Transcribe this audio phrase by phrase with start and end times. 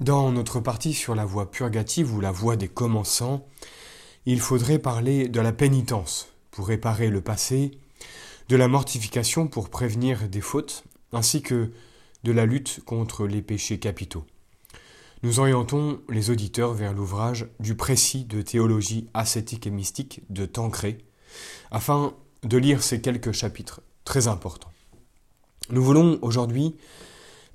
[0.00, 3.44] Dans notre partie sur la voie purgative ou la voie des commençants,
[4.26, 7.72] il faudrait parler de la pénitence pour réparer le passé,
[8.48, 11.72] de la mortification pour prévenir des fautes, ainsi que
[12.22, 14.24] de la lutte contre les péchés capitaux.
[15.24, 20.98] Nous orientons les auditeurs vers l'ouvrage du précis de théologie ascétique et mystique de Tancré,
[21.72, 24.70] afin de lire ces quelques chapitres très importants.
[25.70, 26.76] Nous voulons aujourd'hui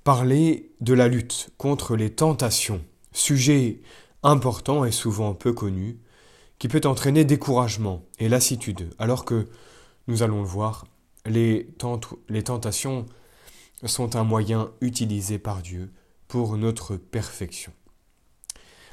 [0.03, 3.81] parler de la lutte contre les tentations, sujet
[4.21, 5.99] important et souvent peu connu,
[6.59, 9.47] qui peut entraîner découragement et lassitude, alors que,
[10.07, 10.85] nous allons le voir,
[11.25, 11.67] les,
[12.43, 13.05] tentations
[13.85, 15.91] sont un moyen utilisé par Dieu
[16.27, 17.71] pour notre perfection.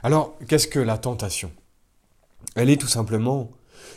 [0.03, 1.53] Alors, qu'est-ce que la tentation?
[2.55, 3.51] Elle est tout simplement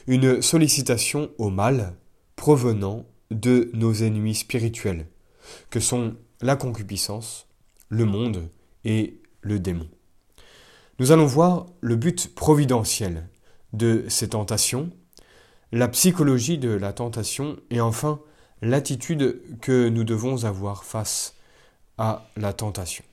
[0.08, 1.96] une sollicitation au mal
[2.36, 5.08] provenant de nos ennemis spirituels,
[5.70, 7.48] que sont la concupiscence,
[7.88, 8.50] le monde
[8.84, 9.88] et le démon.
[11.00, 13.28] Nous allons voir le but providentiel
[13.72, 14.92] de ces tentations,
[15.72, 18.20] la psychologie de la tentation et enfin
[18.62, 21.36] l'attitude que nous devons avoir face
[21.98, 23.06] à la tentation.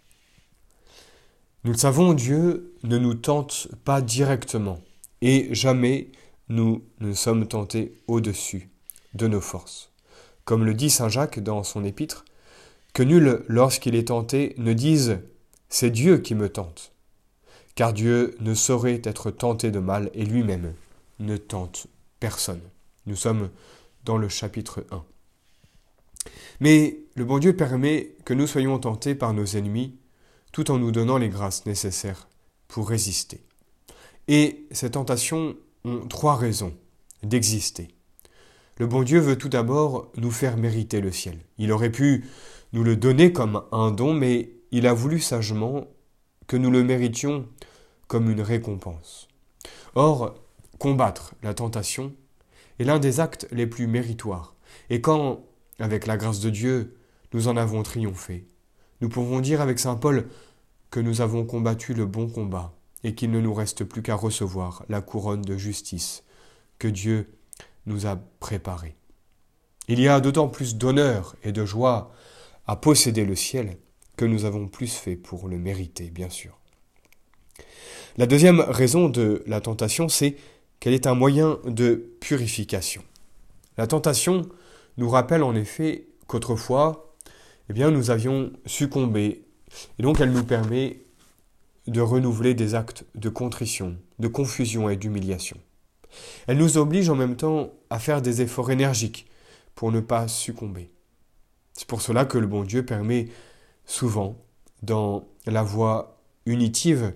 [1.65, 4.81] Nous le savons, Dieu ne nous tente pas directement
[5.21, 6.11] et jamais
[6.49, 8.71] nous ne sommes tentés au-dessus
[9.15, 9.93] de nos forces.
[10.45, 12.25] Comme le dit Saint Jacques dans son épître,
[12.93, 15.19] que nul, lorsqu'il est tenté, ne dise
[15.69, 16.93] C'est Dieu qui me tente,
[17.75, 20.75] car Dieu ne saurait être tenté de mal et lui-même
[21.19, 21.87] ne tente
[22.19, 22.63] personne.
[23.07, 23.51] Nous sommes
[24.05, 25.05] dans le chapitre 1.
[26.61, 29.97] Mais le bon Dieu permet que nous soyons tentés par nos ennemis
[30.53, 32.29] tout en nous donnant les grâces nécessaires
[32.69, 33.45] pour résister.
[34.29, 36.75] Et ces tentations ont trois raisons
[37.23, 37.89] d'exister.
[38.81, 41.39] Le bon Dieu veut tout d'abord nous faire mériter le ciel.
[41.59, 42.25] Il aurait pu
[42.73, 45.87] nous le donner comme un don, mais il a voulu sagement
[46.47, 47.47] que nous le méritions
[48.09, 49.29] comme une récompense.
[49.95, 50.35] Or,
[50.79, 52.15] combattre la tentation
[52.79, 54.55] est l'un des actes les plus méritoires.
[54.89, 55.45] Et quand,
[55.79, 56.97] avec la grâce de Dieu,
[57.35, 58.47] nous en avons triomphé,
[59.03, 60.27] nous pouvons dire avec Saint Paul
[60.91, 62.73] que nous avons combattu le bon combat
[63.05, 66.25] et qu'il ne nous reste plus qu'à recevoir la couronne de justice
[66.79, 67.29] que Dieu
[67.87, 68.97] nous a préparée.
[69.89, 72.13] Il y a d'autant plus d'honneur et de joie
[72.67, 73.79] à posséder le ciel
[74.17, 76.59] que nous avons plus fait pour le mériter, bien sûr.
[78.17, 80.37] La deuxième raison de la tentation, c'est
[80.79, 83.03] qu'elle est un moyen de purification.
[83.77, 84.49] La tentation
[84.97, 87.17] nous rappelle en effet qu'autrefois,
[87.69, 89.45] eh bien, nous avions succombé,
[89.99, 91.01] et donc elle nous permet
[91.87, 95.57] de renouveler des actes de contrition, de confusion et d'humiliation.
[96.47, 99.27] Elle nous oblige en même temps à faire des efforts énergiques
[99.75, 100.91] pour ne pas succomber.
[101.73, 103.29] C'est pour cela que le bon Dieu permet
[103.85, 104.37] souvent,
[104.83, 107.15] dans la voie unitive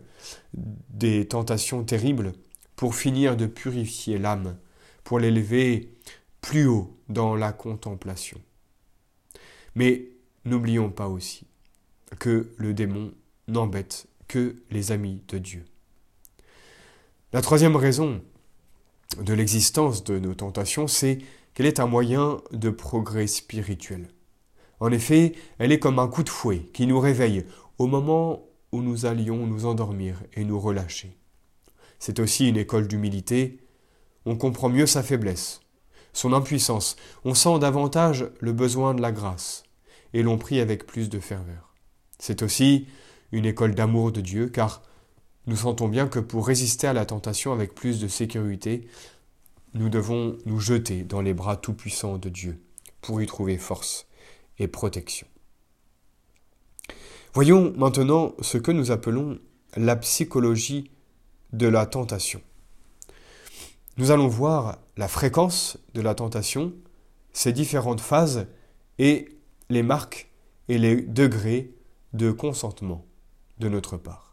[0.55, 2.33] des tentations terribles,
[2.77, 4.57] pour finir de purifier l'âme,
[5.03, 5.93] pour l'élever
[6.41, 8.41] plus haut dans la contemplation.
[9.75, 10.09] Mais
[10.45, 11.47] n'oublions pas aussi
[12.19, 13.13] que le démon
[13.49, 15.65] n'embête que les amis de Dieu.
[17.33, 18.23] La troisième raison
[19.21, 21.19] de l'existence de nos tentations, c'est
[21.55, 24.09] qu'elle est un moyen de progrès spirituel.
[24.81, 27.47] En effet, elle est comme un coup de fouet qui nous réveille
[27.79, 31.17] au moment où nous allions nous endormir et nous relâcher.
[31.99, 33.61] C'est aussi une école d'humilité.
[34.27, 35.61] On comprend mieux sa faiblesse,
[36.13, 39.65] son impuissance, on sent davantage le besoin de la grâce,
[40.13, 41.75] et l'on prie avec plus de ferveur.
[42.19, 42.87] C'est aussi
[43.33, 44.83] une école d'amour de Dieu, car
[45.47, 48.89] nous sentons bien que pour résister à la tentation avec plus de sécurité,
[49.75, 52.61] nous devons nous jeter dans les bras tout-puissants de Dieu
[53.01, 54.07] pour y trouver force
[54.59, 55.27] et protection.
[57.35, 59.39] Voyons maintenant ce que nous appelons
[59.77, 60.91] la psychologie
[61.53, 62.41] de la tentation.
[63.97, 66.73] Nous allons voir la fréquence de la tentation,
[67.33, 68.47] ses différentes phases
[68.99, 69.37] et
[69.69, 70.31] les marques
[70.69, 71.75] et les degrés
[72.13, 73.05] de consentement
[73.59, 74.24] de notre part.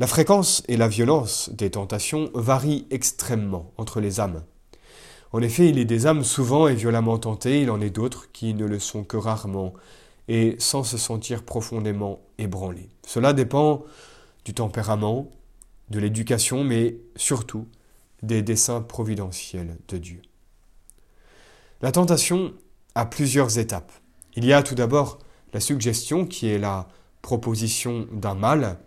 [0.00, 4.42] La fréquence et la violence des tentations varient extrêmement entre les âmes.
[5.32, 8.54] En effet, il est des âmes souvent et violemment tentées, il en est d'autres qui
[8.54, 9.74] ne le sont que rarement
[10.26, 12.88] et sans se sentir profondément ébranlées.
[13.06, 13.84] Cela dépend
[14.46, 15.28] du tempérament,
[15.90, 17.68] de l'éducation, mais surtout
[18.22, 20.22] des desseins providentiels de Dieu.
[21.82, 22.54] La tentation
[22.94, 23.92] a plusieurs étapes.
[24.34, 25.18] Il y a tout d'abord
[25.52, 26.88] la suggestion qui est la
[27.20, 28.78] proposition d'un mal.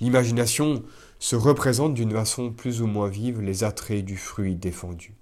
[0.00, 0.82] L'imagination
[1.18, 5.14] se représente d'une façon plus ou moins vive les attraits du fruit défendu.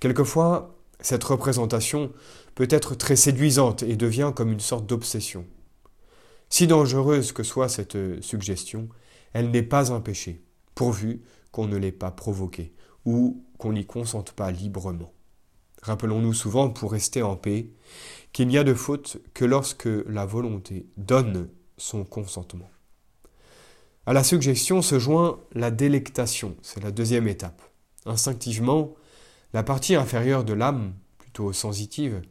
[0.00, 2.12] Quelquefois, cette représentation
[2.54, 5.46] peut être très séduisante et devient comme une sorte d'obsession.
[6.48, 8.88] Si dangereuse que soit cette suggestion,
[9.32, 10.42] elle n'est pas un péché,
[10.74, 11.22] pourvu
[11.52, 12.72] qu'on ne l'ait pas provoqué
[13.04, 15.12] ou qu'on n'y consente pas librement.
[15.82, 17.70] Rappelons-nous souvent, pour rester en paix,
[18.32, 21.48] qu'il n'y a de faute que lorsque la volonté donne
[21.78, 22.70] son consentement.
[24.06, 27.62] À la suggestion se joint la délectation, c'est la deuxième étape.
[28.06, 28.94] Instinctivement,
[29.52, 32.22] la partie inférieure de l'âme, plutôt sensitive,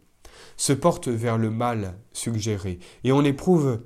[0.58, 3.82] se porte vers le mal suggéré, et on éprouve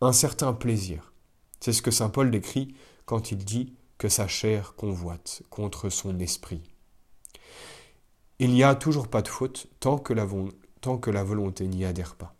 [0.00, 1.12] un certain plaisir.
[1.60, 2.74] C'est ce que Saint Paul décrit
[3.06, 6.62] quand il dit que sa chair convoite contre son esprit.
[8.38, 10.26] Il n'y a toujours pas de faute tant que la,
[10.80, 12.36] tant que la volonté n'y adhère pas.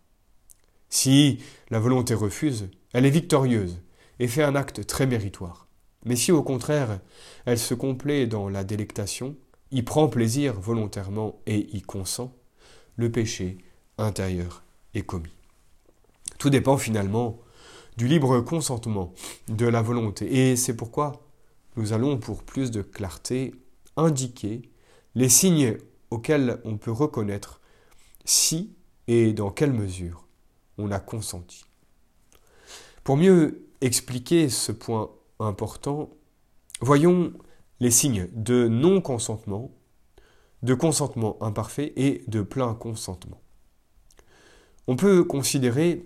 [0.89, 1.39] Si
[1.69, 3.81] la volonté refuse, elle est victorieuse
[4.19, 5.67] et fait un acte très méritoire.
[6.05, 6.99] Mais si au contraire
[7.45, 9.35] elle se complaît dans la délectation,
[9.71, 12.33] y prend plaisir volontairement et y consent,
[12.95, 13.57] le péché
[13.97, 14.63] intérieur
[14.93, 15.33] est commis.
[16.37, 17.39] Tout dépend finalement
[17.97, 19.13] du libre consentement
[19.49, 20.51] de la volonté.
[20.51, 21.27] Et c'est pourquoi
[21.75, 23.53] nous allons, pour plus de clarté,
[23.97, 24.61] indiquer
[25.15, 25.77] les signes
[26.09, 27.59] auxquels on peut reconnaître
[28.25, 28.73] si
[29.07, 30.25] et dans quelle mesure
[30.77, 31.65] on a consenti.
[33.03, 35.09] Pour mieux expliquer ce point
[35.39, 36.09] important,
[36.81, 37.33] voyons
[37.79, 39.71] les signes de non-consentement,
[40.63, 43.41] de consentement imparfait et de plein consentement.
[44.87, 46.05] On peut considérer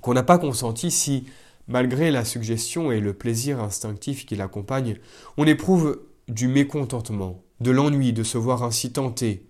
[0.00, 1.26] qu'on n'a pas consenti si,
[1.68, 4.98] malgré la suggestion et le plaisir instinctif qui l'accompagne,
[5.36, 9.46] on éprouve du mécontentement, de l'ennui de se voir ainsi tenté,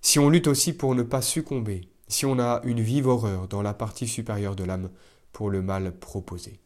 [0.00, 3.62] si on lutte aussi pour ne pas succomber, si on a une vive horreur dans
[3.62, 4.90] la partie supérieure de l'âme
[5.32, 6.60] pour le mal proposé.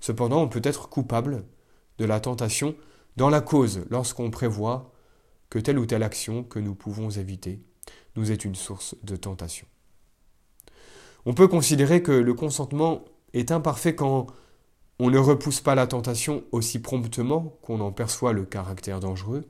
[0.00, 1.44] Cependant, on peut être coupable
[1.98, 2.74] de la tentation
[3.16, 4.92] dans la cause lorsqu'on prévoit
[5.50, 7.62] que telle ou telle action que nous pouvons éviter
[8.16, 9.66] nous est une source de tentation.
[11.24, 14.28] On peut considérer que le consentement est imparfait quand
[14.98, 19.44] on ne repousse pas la tentation aussi promptement qu'on en perçoit le caractère dangereux.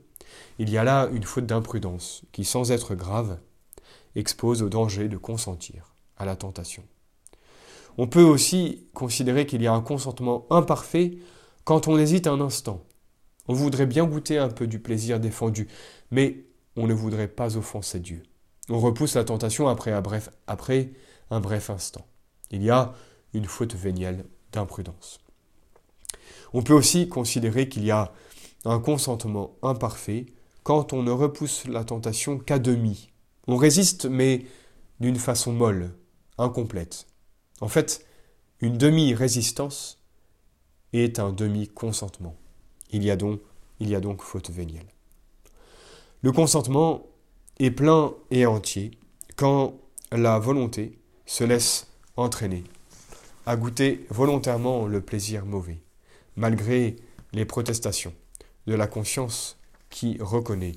[0.59, 3.39] Il y a là une faute d'imprudence qui, sans être grave,
[4.17, 6.83] expose au danger de consentir à la tentation.
[7.99, 11.19] On peut aussi considérer qu'il y a un consentement imparfait
[11.65, 12.85] quand on hésite un instant.
[13.49, 15.69] On voudrait bien goûter un peu du plaisir défendu,
[16.11, 16.45] mais
[16.77, 18.23] on ne voudrait pas offenser Dieu.
[18.69, 20.31] On repousse la tentation après un bref,
[21.71, 22.07] instant.
[22.51, 22.93] Il y a
[23.33, 25.19] une faute vénielle d'imprudence.
[26.53, 28.13] On peut aussi considérer qu'il y a
[28.65, 30.27] un consentement imparfait
[30.65, 33.11] quand on ne repousse la tentation qu'à demi.
[33.47, 34.45] On résiste, mais
[35.01, 35.95] d'une façon molle,
[36.39, 37.07] incomplète.
[37.61, 38.05] En fait,
[38.61, 39.99] une demi-résistance
[40.93, 42.37] est un demi-consentement.
[42.91, 44.87] Il y a donc, faute vénielle.
[46.23, 47.07] Le consentement
[47.59, 48.93] est plein et entier
[49.37, 49.75] quand
[50.13, 52.65] la volonté se laisse entraîner
[53.45, 55.79] à goûter volontairement le plaisir mauvais,
[56.37, 56.97] malgré
[57.33, 58.15] les protestations
[58.67, 59.59] de la conscience
[59.91, 60.77] qui reconnaît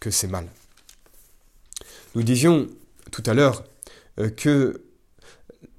[0.00, 0.46] que c'est mal.
[2.14, 2.68] Nous disions
[3.10, 3.64] tout à l'heure
[4.18, 4.82] euh, que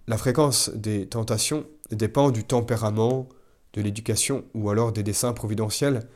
[0.09, 3.29] la fréquence des tentations dépend du tempérament,
[3.73, 6.09] de l'éducation ou alors des desseins providentiels.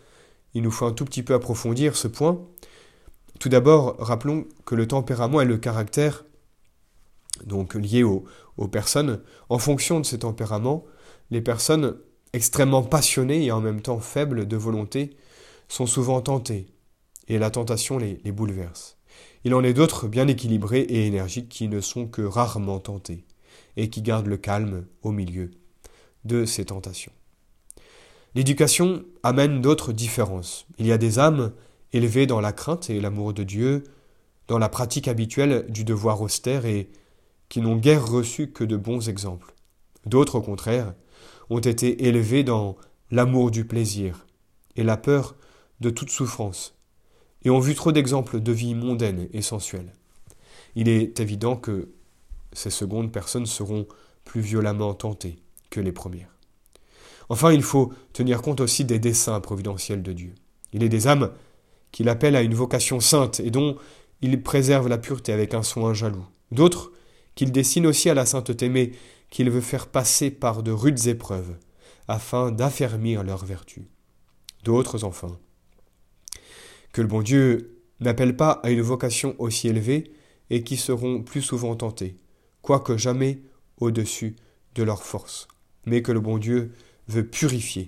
[0.56, 2.42] Il nous faut un tout petit peu approfondir ce point.
[3.40, 6.25] Tout d'abord, rappelons que le tempérament est le caractère
[7.45, 8.25] donc lié aux,
[8.72, 9.22] personnes.
[9.50, 10.86] En fonction de ces tempéraments,
[11.29, 11.96] les personnes
[12.34, 15.17] extrêmement passionnées et en même temps faibles de volonté
[15.67, 16.65] sont souvent tentées,
[17.27, 18.98] et la tentation les, les bouleverse.
[19.44, 23.25] Il en est d'autres bien équilibrés et énergiques qui ne sont que rarement tentés,
[23.77, 25.51] et qui gardent le calme au milieu
[26.25, 27.12] de ces tentations.
[28.36, 30.65] L'éducation amène d'autres différences.
[30.77, 31.53] Il y a des âmes
[31.92, 33.84] élevées dans la crainte et l'amour de Dieu,
[34.48, 36.89] dans la pratique habituelle du devoir austère et
[37.50, 39.53] qui n'ont guère reçu que de bons exemples.
[40.06, 40.94] D'autres, au contraire,
[41.50, 42.75] ont été élevés dans
[43.12, 44.25] l'amour du plaisir
[44.75, 45.36] et la peur
[45.80, 46.75] de toute souffrance,
[47.44, 49.94] et ont vu trop d'exemples de vie mondaine et sensuelle.
[50.75, 51.89] Il est évident que
[52.53, 53.88] ces secondes personnes seront
[54.25, 55.38] plus violemment tentées
[55.69, 56.36] que les premières.
[57.29, 60.33] Enfin, il faut tenir compte aussi des desseins providentiels de Dieu.
[60.74, 61.31] Il est des âmes
[61.91, 63.77] qu'il appelle à une vocation sainte et dont
[64.22, 66.25] il préserve la pureté avec un soin jaloux.
[66.51, 66.91] D'autres
[67.36, 68.91] qu'il dessine aussi à la sainteté, mais
[69.29, 71.57] qu'il veut faire passer par de rudes épreuves,
[72.07, 73.88] afin d'affermir leur vertu.
[74.63, 75.39] D'autres, enfin,
[76.91, 80.12] que le bon Dieu n'appelle pas à une vocation aussi élevée
[80.50, 82.15] et qui seront plus souvent tentés,
[82.63, 83.41] quoique jamais
[83.77, 84.36] au-dessus
[84.74, 85.48] de leur force,
[85.86, 86.74] mais que le bon Dieu
[87.08, 87.88] veut purifier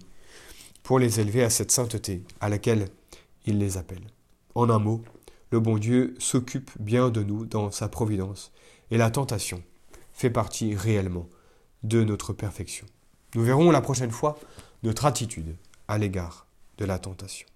[0.83, 2.89] pour les élever à cette sainteté à laquelle
[3.47, 4.05] il les appelle.
[4.53, 5.03] En un mot,
[5.51, 8.51] le bon Dieu s'occupe bien de nous dans sa providence
[8.91, 9.63] et la tentation
[10.13, 11.27] fait partie réellement
[11.83, 12.85] de notre perfection.
[13.33, 14.37] Nous verrons la prochaine fois
[14.83, 15.55] notre attitude
[15.87, 17.47] à l'égard de la tentation.